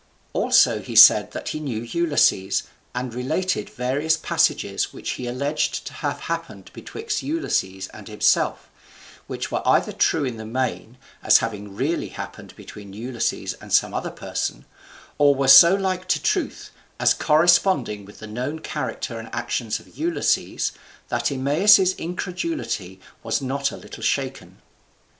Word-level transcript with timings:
Also 0.33 0.81
he 0.81 0.95
said 0.95 1.29
that 1.29 1.49
he 1.49 1.59
knew 1.59 1.83
Ulysses, 1.83 2.63
and 2.95 3.13
related 3.13 3.69
various 3.69 4.17
passages 4.17 4.91
which 4.91 5.11
he 5.11 5.27
alleged 5.27 5.85
to 5.85 5.93
have 5.93 6.21
happened 6.21 6.71
betwixt 6.73 7.21
Ulysses 7.21 7.87
and 7.89 8.07
himself, 8.07 8.67
which 9.27 9.51
were 9.51 9.61
either 9.63 9.91
true 9.91 10.25
in 10.25 10.37
the 10.37 10.43
main, 10.47 10.97
as 11.21 11.37
having 11.37 11.75
really 11.75 12.09
happened 12.09 12.55
between 12.55 12.93
Ulysses 12.93 13.53
and 13.61 13.71
some 13.71 13.93
other 13.93 14.09
person, 14.09 14.65
or 15.19 15.35
were 15.35 15.47
so 15.47 15.75
like 15.75 16.07
to 16.07 16.19
truth, 16.19 16.71
as 16.99 17.13
corresponding 17.13 18.03
with 18.03 18.17
the 18.17 18.25
known 18.25 18.57
character 18.57 19.19
and 19.19 19.29
actions 19.31 19.79
of 19.79 19.95
Ulysses, 19.95 20.71
that 21.09 21.29
Eumaeus's 21.29 21.93
incredulity 21.93 22.99
was 23.21 23.39
not 23.39 23.69
a 23.69 23.77
little 23.77 24.01
shaken. 24.01 24.63